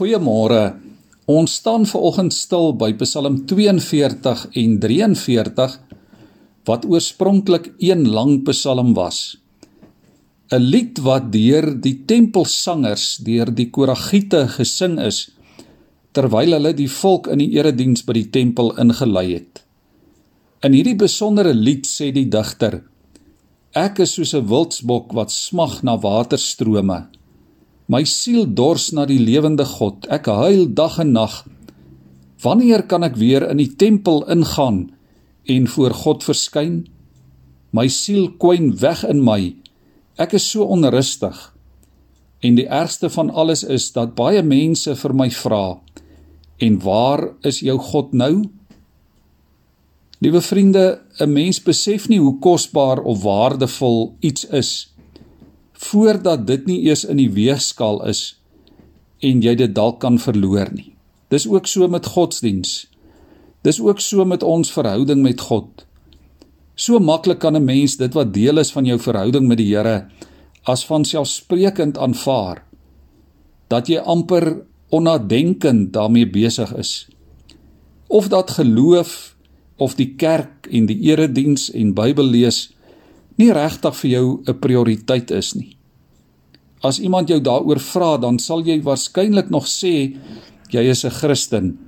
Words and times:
Goeiemôre. 0.00 0.78
Ons 1.28 1.58
staan 1.60 1.82
veraloggend 1.84 2.32
stil 2.32 2.70
by 2.80 2.94
Psalm 3.02 3.34
42 3.44 4.46
en 4.56 4.78
43 4.80 5.74
wat 6.70 6.86
oorspronklik 6.88 7.68
een 7.84 8.06
lang 8.08 8.38
psalm 8.46 8.94
was. 8.96 9.36
'n 10.48 10.64
Lied 10.72 11.02
wat 11.04 11.28
deur 11.36 11.68
die 11.86 11.98
tempelsangers, 12.08 13.20
deur 13.28 13.52
die 13.52 13.68
koragiete 13.68 14.48
gesing 14.56 14.96
is 15.10 15.18
terwyl 16.16 16.56
hulle 16.56 16.72
die 16.72 16.88
volk 16.88 17.28
in 17.28 17.44
die 17.44 17.52
erediens 17.60 18.00
by 18.00 18.16
die 18.22 18.30
tempel 18.32 18.72
ingelei 18.80 19.28
het. 19.36 19.64
In 20.64 20.72
hierdie 20.72 20.96
besondere 20.96 21.52
lied 21.52 21.84
sê 21.84 22.08
die 22.08 22.28
digter: 22.36 22.80
Ek 23.76 24.00
is 24.00 24.16
soos 24.16 24.32
'n 24.34 24.48
wildsbok 24.48 25.12
wat 25.12 25.30
smag 25.30 25.82
na 25.82 26.00
waterstrome. 26.00 27.19
My 27.90 28.04
siel 28.06 28.44
dors 28.46 28.92
na 28.94 29.02
die 29.08 29.18
lewende 29.18 29.64
God. 29.66 30.06
Ek 30.14 30.28
huil 30.30 30.68
dag 30.78 31.00
en 31.02 31.10
nag. 31.16 31.40
Wanneer 32.44 32.84
kan 32.86 33.02
ek 33.02 33.16
weer 33.18 33.42
in 33.50 33.58
die 33.58 33.72
tempel 33.74 34.22
ingaan 34.30 34.84
en 35.50 35.66
voor 35.66 35.96
God 36.04 36.22
verskyn? 36.22 36.84
My 37.74 37.88
siel 37.90 38.28
kwyn 38.38 38.70
weg 38.78 39.02
in 39.08 39.24
my. 39.26 39.56
Ek 40.22 40.36
is 40.38 40.46
so 40.52 40.68
onrustig. 40.70 41.34
En 42.46 42.54
die 42.54 42.68
ergste 42.70 43.10
van 43.10 43.32
alles 43.34 43.64
is 43.66 43.88
dat 43.96 44.14
baie 44.14 44.44
mense 44.46 44.94
vir 44.94 45.14
my 45.14 45.28
vra: 45.34 45.80
"En 46.62 46.78
waar 46.78 47.34
is 47.42 47.60
jou 47.60 47.78
God 47.78 48.14
nou?" 48.14 48.44
Liewe 50.22 50.40
vriende, 50.40 51.00
'n 51.18 51.32
mens 51.32 51.58
besef 51.58 52.08
nie 52.08 52.20
hoe 52.20 52.38
kosbaar 52.38 53.02
of 53.02 53.22
waardevol 53.22 54.14
iets 54.20 54.44
is 54.44 54.90
voordat 55.80 56.46
dit 56.46 56.66
nie 56.68 56.80
eers 56.88 57.06
in 57.08 57.20
die 57.20 57.30
weegskaal 57.32 58.02
is 58.10 58.34
en 59.24 59.40
jy 59.44 59.54
dit 59.56 59.72
dalk 59.76 60.00
kan 60.04 60.18
verloor 60.20 60.68
nie. 60.72 60.92
Dis 61.32 61.46
ook 61.48 61.68
so 61.70 61.88
met 61.88 62.08
godsdiens. 62.12 62.88
Dis 63.64 63.80
ook 63.80 64.00
so 64.00 64.24
met 64.24 64.42
ons 64.42 64.72
verhouding 64.72 65.22
met 65.22 65.40
God. 65.40 65.84
So 66.74 66.98
maklik 66.98 67.38
kan 67.38 67.56
'n 67.56 67.64
mens 67.64 67.96
dit 67.96 68.12
wat 68.14 68.34
deel 68.34 68.58
is 68.58 68.72
van 68.72 68.84
jou 68.84 68.98
verhouding 68.98 69.46
met 69.46 69.58
die 69.58 69.76
Here 69.76 70.08
as 70.64 70.84
vanselfsprekend 70.84 71.98
aanvaar 71.98 72.64
dat 73.68 73.86
jy 73.86 73.98
amper 73.98 74.62
onnadenkend 74.88 75.92
daarmee 75.92 76.30
besig 76.30 76.74
is. 76.74 77.08
Of 78.06 78.28
dat 78.28 78.50
geloof 78.50 79.36
of 79.76 79.94
die 79.94 80.14
kerk 80.14 80.66
en 80.70 80.86
die 80.86 80.98
erediens 81.00 81.70
en 81.70 81.94
Bybel 81.94 82.24
lees 82.24 82.72
nie 83.40 83.52
regtig 83.56 83.96
vir 84.02 84.10
jou 84.10 84.26
'n 84.46 84.58
prioriteit 84.60 85.30
is 85.30 85.54
nie. 85.54 85.76
As 86.82 87.00
iemand 87.00 87.28
jou 87.28 87.40
daaroor 87.40 87.80
vra, 87.80 88.16
dan 88.16 88.38
sal 88.38 88.62
jy 88.64 88.80
waarskynlik 88.82 89.50
nog 89.50 89.66
sê 89.66 90.16
jy 90.70 90.82
is 90.90 91.04
'n 91.04 91.10
Christen. 91.10 91.78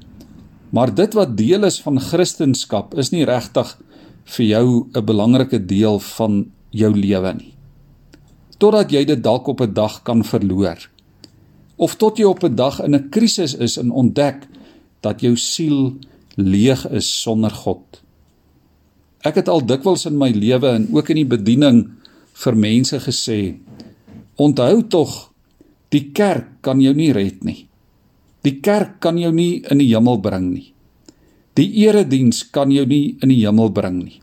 Maar 0.70 0.94
dit 0.94 1.14
wat 1.14 1.36
deel 1.36 1.64
is 1.64 1.80
van 1.80 2.00
Christendom 2.00 2.86
is 2.96 3.10
nie 3.12 3.24
regtig 3.24 3.78
vir 4.24 4.46
jou 4.46 4.88
'n 4.94 5.04
belangrike 5.04 5.66
deel 5.66 5.98
van 5.98 6.50
jou 6.70 6.92
lewe 6.94 7.34
nie. 7.34 7.54
Totdat 8.58 8.90
jy 8.90 9.04
dit 9.04 9.22
dalk 9.22 9.46
op 9.46 9.60
'n 9.60 9.74
dag 9.74 10.02
kan 10.02 10.24
verloor. 10.24 10.78
Of 11.76 11.96
tot 11.96 12.18
jy 12.18 12.24
op 12.24 12.44
'n 12.44 12.54
dag 12.54 12.80
in 12.80 12.94
'n 12.94 13.08
krisis 13.10 13.54
is 13.54 13.76
en 13.76 13.90
ontdek 13.90 14.48
dat 15.00 15.20
jou 15.20 15.36
siel 15.36 15.96
leeg 16.36 16.88
is 16.90 17.22
sonder 17.22 17.50
God. 17.50 18.01
Ek 19.22 19.38
het 19.38 19.48
al 19.48 19.62
dikwels 19.62 20.06
in 20.10 20.18
my 20.18 20.32
lewe 20.34 20.72
en 20.80 20.88
ook 20.90 21.12
in 21.14 21.20
die 21.22 21.28
bediening 21.28 21.84
vir 22.42 22.56
mense 22.58 22.98
gesê: 22.98 23.54
"Onthou 24.36 24.82
tog, 24.90 25.30
die 25.90 26.10
kerk 26.10 26.58
kan 26.62 26.80
jou 26.80 26.94
nie 26.94 27.12
red 27.12 27.44
nie. 27.44 27.68
Die 28.42 28.58
kerk 28.60 28.98
kan 29.00 29.18
jou 29.18 29.32
nie 29.32 29.62
in 29.70 29.78
die 29.78 29.92
hemel 29.94 30.18
bring 30.18 30.50
nie. 30.52 30.72
Die 31.54 31.70
erediens 31.86 32.42
kan 32.50 32.70
jou 32.70 32.86
nie 32.86 33.16
in 33.22 33.28
die 33.28 33.46
hemel 33.46 33.70
bring 33.70 34.02
nie. 34.04 34.20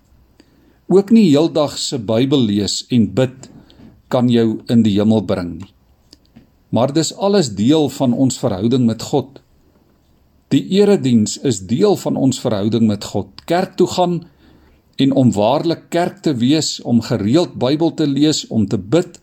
Ook 0.89 1.11
nie 1.11 1.30
heeldag 1.30 1.77
se 1.77 1.98
Bybel 1.98 2.42
lees 2.45 2.86
en 2.89 3.08
bid 3.14 3.49
kan 4.09 4.27
jou 4.30 4.61
in 4.67 4.83
die 4.83 4.98
hemel 4.98 5.21
bring 5.21 5.59
nie. 5.59 5.73
Maar 6.71 6.93
dis 6.93 7.14
alles 7.14 7.55
deel 7.55 7.89
van 7.89 8.14
ons 8.14 8.39
verhouding 8.39 8.86
met 8.86 9.02
God." 9.02 9.39
Die 10.49 10.65
erediens 10.82 11.38
is 11.38 11.61
deel 11.70 11.95
van 11.95 12.15
ons 12.17 12.39
verhouding 12.42 12.88
met 12.88 13.04
God. 13.05 13.27
Kerk 13.45 13.76
toe 13.77 13.88
gaan 13.88 14.26
en 14.99 15.14
om 15.15 15.32
waarlik 15.32 15.87
kerk 15.93 16.20
te 16.26 16.33
wees, 16.36 16.80
om 16.83 17.02
gereeld 17.02 17.55
Bybel 17.60 17.93
te 17.95 18.08
lees, 18.08 18.43
om 18.48 18.67
te 18.67 18.77
bid, 18.77 19.20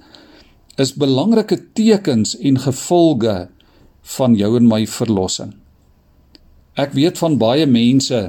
is 0.80 0.94
belangrike 0.96 1.58
tekens 1.76 2.34
en 2.40 2.58
gevolge 2.60 3.36
van 4.16 4.36
jou 4.36 4.56
en 4.56 4.68
my 4.68 4.84
verlossing. 4.88 5.54
Ek 6.76 6.92
weet 6.96 7.20
van 7.20 7.38
baie 7.40 7.66
mense 7.68 8.20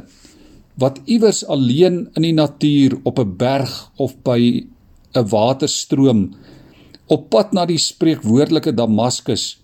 wat 0.80 1.00
iewers 1.10 1.42
alleen 1.48 2.06
in 2.16 2.24
die 2.24 2.36
natuur 2.36 3.00
op 3.04 3.20
'n 3.20 3.36
berg 3.38 3.92
of 3.96 4.16
by 4.24 4.68
'n 5.16 5.28
waterstroom 5.28 6.36
op 7.08 7.30
pad 7.30 7.54
na 7.54 7.66
die 7.66 7.80
spreekwoordelike 7.80 8.74
Damaskus 8.74 9.58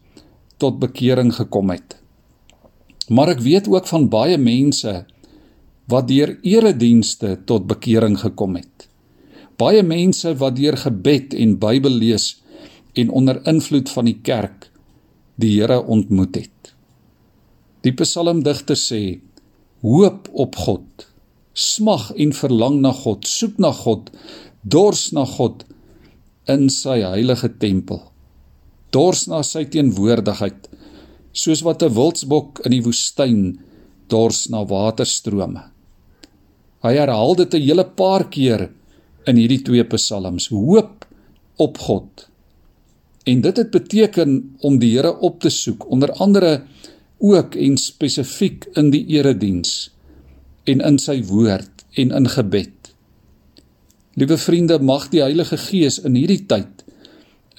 tot 0.57 0.79
bekering 0.79 1.33
gekom 1.35 1.69
het. 1.69 1.95
Maar 3.09 3.35
ek 3.35 3.39
weet 3.39 3.67
ook 3.67 3.87
van 3.87 4.09
baie 4.09 4.37
mense 4.37 5.05
wat 5.91 6.07
deur 6.07 6.37
eredienste 6.41 7.37
tot 7.45 7.67
bekering 7.67 8.15
gekom 8.19 8.55
het. 8.55 8.87
Baie 9.59 9.83
mense 9.83 10.31
wat 10.39 10.55
deur 10.57 10.77
gebed 10.77 11.33
en 11.33 11.57
Bybel 11.59 11.99
lees 12.03 12.43
en 12.93 13.09
onder 13.09 13.41
invloed 13.49 13.89
van 13.89 14.05
die 14.09 14.19
kerk 14.21 14.69
die 15.35 15.55
Here 15.57 15.81
ontmoet 15.81 16.35
het. 16.37 16.73
Die 17.83 17.93
psalmdigter 17.97 18.77
sê: 18.79 19.19
Hoop 19.83 20.29
op 20.31 20.55
God, 20.55 21.07
smag 21.53 22.11
en 22.15 22.31
verlang 22.37 22.79
na 22.81 22.93
God, 22.95 23.27
soek 23.27 23.59
na 23.59 23.73
God, 23.75 24.11
dors 24.63 25.09
na 25.11 25.25
God 25.27 25.65
in 26.47 26.69
sy 26.71 27.01
heilige 27.03 27.49
tempel. 27.59 27.99
Dors 28.93 29.25
na 29.27 29.41
sy 29.43 29.65
teenwoordigheid, 29.65 30.69
soos 31.33 31.63
wat 31.65 31.83
'n 31.83 31.93
wildsbok 31.97 32.61
in 32.65 32.71
die 32.77 32.85
woestyn 32.85 33.59
dors 34.07 34.47
na 34.49 34.63
waterstrome. 34.63 35.72
Hy 36.83 36.93
herhaal 36.97 37.35
dit 37.39 37.53
'n 37.53 37.61
hele 37.61 37.85
paar 37.85 38.27
keer 38.29 38.69
in 39.25 39.35
hierdie 39.39 39.61
twee 39.61 39.83
psalms. 39.83 40.47
Hoop 40.47 41.05
op 41.55 41.77
God. 41.77 42.27
En 43.23 43.41
dit 43.41 43.57
het 43.57 43.71
beteken 43.71 44.55
om 44.59 44.79
die 44.79 44.97
Here 44.97 45.15
op 45.19 45.39
te 45.39 45.49
soek, 45.49 45.89
onder 45.89 46.11
andere 46.11 46.63
ook 47.17 47.55
en 47.55 47.77
spesifiek 47.77 48.65
in 48.75 48.89
die 48.89 49.05
erediens 49.07 49.91
en 50.63 50.81
in 50.81 50.99
sy 50.99 51.23
woord 51.23 51.85
en 51.95 52.11
in 52.11 52.27
gebed. 52.27 52.91
Liewe 54.13 54.37
vriende, 54.37 54.79
mag 54.79 55.09
die 55.09 55.21
Heilige 55.21 55.57
Gees 55.57 55.99
in 56.03 56.15
hierdie 56.15 56.45
tyd 56.45 56.83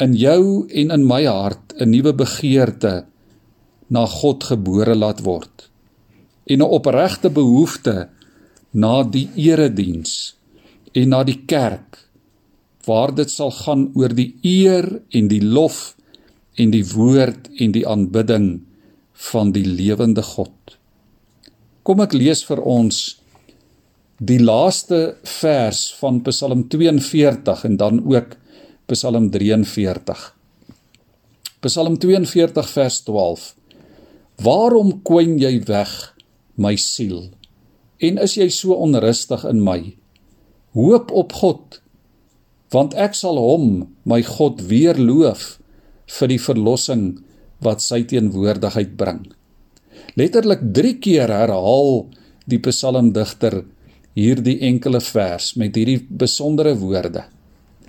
in 0.03 0.15
jou 0.19 0.67
en 0.69 0.91
in 0.91 1.07
my 1.07 1.25
hart 1.25 1.75
'n 1.79 1.91
nuwe 1.91 2.13
begeerte 2.13 3.05
na 3.89 4.07
God 4.07 4.45
gebore 4.45 4.95
laat 4.95 5.21
word 5.23 5.71
en 6.47 6.59
'n 6.59 6.71
opregte 6.79 7.31
behoefte 7.31 8.09
na 8.75 9.03
die 9.07 9.29
erediens 9.39 10.35
en 10.95 11.13
na 11.15 11.23
die 11.27 11.41
kerk 11.47 12.01
waar 12.87 13.15
dit 13.15 13.31
sal 13.31 13.53
gaan 13.55 13.89
oor 13.97 14.13
die 14.13 14.35
eer 14.43 14.89
en 15.15 15.31
die 15.31 15.43
lof 15.43 15.95
en 16.61 16.75
die 16.75 16.85
woord 16.93 17.49
en 17.63 17.75
die 17.75 17.85
aanbidding 17.89 18.49
van 19.31 19.53
die 19.55 19.65
lewende 19.65 20.23
God. 20.27 20.77
Kom 21.85 22.03
ek 22.05 22.17
lees 22.17 22.45
vir 22.47 22.61
ons 22.61 23.01
die 24.19 24.41
laaste 24.43 25.17
vers 25.41 25.87
van 26.01 26.21
Psalm 26.27 26.67
42 26.73 27.65
en 27.69 27.79
dan 27.81 28.01
ook 28.05 28.37
Psalm 28.91 29.31
43. 29.33 30.25
Psalm 31.65 31.99
42 31.99 32.69
vers 32.69 33.01
12. 33.07 33.47
Waarom 34.45 34.99
kwyn 35.07 35.39
jy 35.41 35.57
weg 35.69 35.93
my 36.61 36.75
siel? 36.77 37.31
En 38.05 38.21
is 38.23 38.37
jy 38.39 38.49
so 38.53 38.77
onrustig 38.77 39.45
in 39.49 39.63
my? 39.65 39.95
Hoop 40.75 41.13
op 41.15 41.33
God, 41.39 41.79
want 42.75 42.97
ek 42.99 43.15
sal 43.15 43.39
hom, 43.39 43.85
my 44.05 44.21
God, 44.27 44.65
weer 44.71 44.99
loof 44.99 45.55
vir 46.19 46.33
die 46.33 46.41
verlossing 46.43 47.05
wat 47.65 47.85
sy 47.85 48.03
teenwoordigheid 48.11 48.97
bring. 48.99 49.23
Letterlik 50.19 50.65
3 50.75 50.99
keer 51.03 51.31
herhaal 51.31 52.05
die 52.51 52.61
psalmdigter 52.63 53.63
hierdie 54.19 54.59
enkele 54.69 55.01
vers 55.03 55.55
met 55.59 55.79
hierdie 55.79 56.01
besondere 56.03 56.75
woorde. 56.79 57.25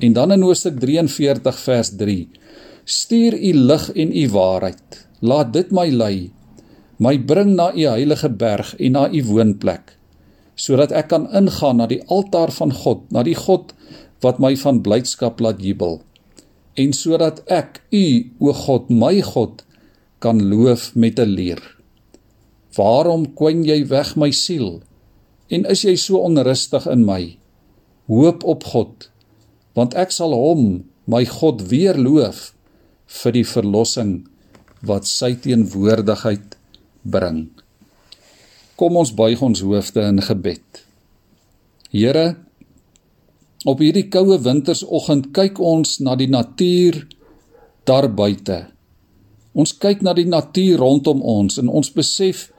En 0.01 0.13
dan 0.13 0.33
in 0.35 0.45
Hoofstuk 0.45 0.79
43 0.81 1.59
vers 1.65 1.91
3: 1.97 2.15
Stuur 2.85 3.35
u 3.35 3.51
lig 3.71 3.89
en 3.93 4.15
u 4.15 4.29
waarheid. 4.29 5.01
Laat 5.25 5.53
dit 5.53 5.71
my 5.71 5.87
lei, 5.89 6.31
my 6.97 7.17
bring 7.17 7.55
na 7.55 7.71
u 7.73 7.85
heilige 7.87 8.29
berg 8.29 8.75
en 8.77 8.91
na 8.91 9.07
u 9.09 9.23
woonplek 9.25 9.94
sodat 10.55 10.91
ek 10.95 11.11
kan 11.11 11.27
ingaan 11.35 11.79
na 11.81 11.87
die 11.91 12.01
altaar 12.11 12.51
van 12.55 12.71
God, 12.73 13.05
na 13.11 13.23
die 13.23 13.35
God 13.35 13.75
wat 14.23 14.39
my 14.39 14.55
van 14.57 14.81
blydskap 14.81 15.41
laat 15.43 15.61
jubel. 15.63 15.99
En 16.79 16.91
sodat 16.95 17.43
ek 17.51 17.81
U, 17.91 18.05
o 18.39 18.53
God, 18.65 18.89
my 18.89 19.19
God, 19.23 19.63
kan 20.19 20.41
loof 20.41 20.95
met 20.95 21.19
'n 21.19 21.35
lier. 21.37 21.61
Waarom 22.75 23.33
kwyn 23.35 23.63
jy 23.63 23.87
weg 23.87 24.15
my 24.15 24.31
siel? 24.31 24.81
En 25.47 25.65
is 25.65 25.83
jy 25.83 25.95
so 25.95 26.17
onrustig 26.17 26.87
in 26.87 27.05
my? 27.05 27.37
Hoop 28.07 28.43
op 28.43 28.63
God, 28.63 29.09
want 29.73 29.93
ek 29.93 30.11
sal 30.11 30.33
hom, 30.33 30.83
my 31.05 31.25
God, 31.25 31.61
weer 31.69 31.97
loof 31.97 32.53
vir 33.05 33.31
die 33.31 33.45
verlossing 33.45 34.25
wat 34.81 35.07
sy 35.07 35.35
teenwoordigheid 35.35 36.57
bring. 37.03 37.49
Kom 38.75 38.97
ons 38.99 39.13
buig 39.15 39.39
ons 39.39 39.61
hoofde 39.63 40.03
in 40.03 40.19
gebed. 40.19 40.81
Here, 41.95 42.25
op 43.63 43.79
hierdie 43.79 44.09
koue 44.11 44.35
wintersoggend 44.43 45.29
kyk 45.35 45.61
ons 45.63 46.01
na 46.03 46.17
die 46.19 46.27
natuur 46.27 47.05
daar 47.87 48.09
buite. 48.11 48.65
Ons 49.55 49.77
kyk 49.79 50.03
na 50.03 50.11
die 50.17 50.27
natuur 50.27 50.83
rondom 50.83 51.23
ons 51.23 51.55
en 51.61 51.71
ons 51.71 51.93
besef 51.95 52.49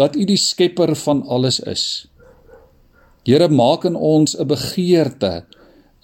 dat 0.00 0.16
U 0.16 0.24
die 0.24 0.40
skepper 0.40 0.94
van 0.96 1.20
alles 1.28 1.60
is. 1.68 1.84
Here, 3.28 3.52
maak 3.52 3.84
in 3.84 3.96
ons 4.00 4.32
'n 4.32 4.48
begeerte, 4.48 5.44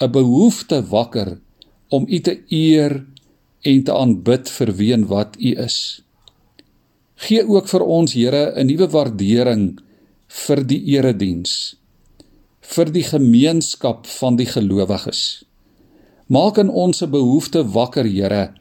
'n 0.00 0.12
behoefte 0.12 0.85
wakker 0.85 1.41
om 1.88 2.05
U 2.05 2.20
te 2.20 2.44
eer 2.50 3.06
en 3.64 3.85
te 3.85 3.93
aanbid 3.93 4.49
vir 4.49 4.73
wie 4.76 4.93
en 4.93 5.06
wat 5.06 5.37
U 5.41 5.56
is. 5.56 6.03
Gee 7.17 7.41
ook 7.49 7.69
vir 7.69 7.83
ons 7.83 8.13
Here 8.13 8.53
'n 8.53 8.67
nuwe 8.67 8.89
waardering 8.93 9.79
vir 10.29 10.61
die 10.65 10.83
erediens, 10.93 11.77
vir 12.61 12.93
die 12.93 13.03
gemeenskap 13.03 14.07
van 14.07 14.37
die 14.37 14.47
gelowiges. 14.47 15.45
Maak 16.29 16.59
in 16.59 16.69
ons 16.69 17.03
'n 17.03 17.11
behoefte 17.11 17.65
wakker, 17.65 18.05
Here, 18.05 18.53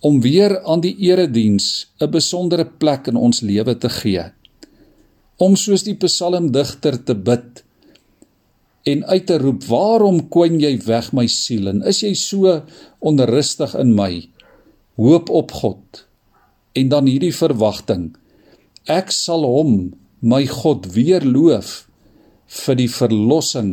om 0.00 0.20
weer 0.20 0.62
aan 0.64 0.80
die 0.80 0.96
erediens 0.98 1.86
'n 2.00 2.10
besondere 2.10 2.64
plek 2.64 3.06
in 3.06 3.16
ons 3.16 3.40
lewe 3.40 3.78
te 3.78 3.88
gee. 3.88 4.24
Om 5.36 5.56
soos 5.56 5.82
die 5.82 5.94
psalmdigter 5.94 7.04
te 7.04 7.14
bid 7.14 7.64
en 8.84 9.04
uit 9.04 9.26
te 9.26 9.38
roep: 9.38 9.64
"Waarom 9.64 10.28
kwyn 10.28 10.60
jy 10.60 10.78
weg 10.86 11.12
my 11.12 11.26
siel 11.26 11.68
en 11.68 11.82
is 11.82 12.00
jy 12.00 12.14
so 12.14 12.62
onrustig 13.00 13.74
in 13.74 13.94
my?" 13.94 14.28
hoop 14.96 15.30
op 15.30 15.52
God 15.52 16.04
en 16.72 16.88
dan 16.88 17.08
hierdie 17.10 17.34
verwagting. 17.34 18.12
Ek 18.90 19.12
sal 19.14 19.44
hom 19.46 19.92
my 20.20 20.44
God 20.46 20.88
weer 20.94 21.24
loof 21.24 21.82
vir 22.62 22.78
die 22.78 22.90
verlossing 22.90 23.72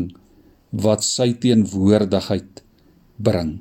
wat 0.72 1.04
sy 1.06 1.32
teenwoordigheid 1.42 2.64
bring. 3.18 3.60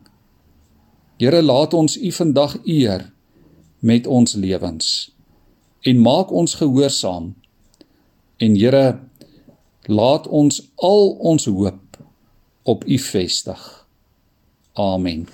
Here 1.19 1.43
laat 1.43 1.75
ons 1.75 1.97
u 1.99 2.11
vandag 2.15 2.59
eer 2.65 3.09
met 3.81 4.07
ons 4.07 4.35
lewens 4.39 5.11
en 5.87 6.03
maak 6.03 6.33
ons 6.35 6.55
gehoorsaam. 6.59 7.33
En 8.39 8.57
Here 8.59 8.99
laat 9.89 10.27
ons 10.27 10.61
al 10.77 11.09
ons 11.33 11.47
hoop 11.47 12.03
op 12.63 12.85
u 12.85 12.99
vestig. 12.99 13.63
Amen 14.75 15.27